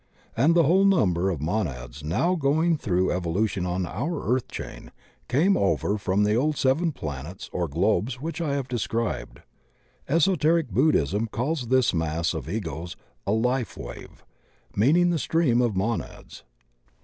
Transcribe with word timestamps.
And 0.35 0.55
the 0.55 0.63
whole 0.63 0.83
number 0.83 1.29
of 1.29 1.41
Monads 1.43 2.03
now 2.03 2.33
going 2.33 2.75
through 2.75 3.11
evolution 3.11 3.67
on 3.67 3.85
our 3.85 4.19
Earth 4.33 4.47
Chain 4.47 4.91
came 5.27 5.55
over 5.55 5.95
from 5.99 6.23
the 6.23 6.33
old 6.33 6.57
seven 6.57 6.91
planets 6.91 7.51
or 7.53 7.67
globes 7.67 8.19
which 8.19 8.41
I 8.41 8.55
have 8.55 8.67
described. 8.67 9.43
Eso 10.07 10.35
teric 10.35 10.71
Buddhism 10.71 11.27
calls 11.27 11.67
this 11.67 11.93
mass 11.93 12.33
of 12.33 12.49
Egos 12.49 12.95
a 13.27 13.31
''life 13.31 13.77
wave," 13.77 14.25
meaning 14.75 15.11
the 15.11 15.19
stream 15.19 15.61
of 15.61 15.75
Monads. 15.75 16.45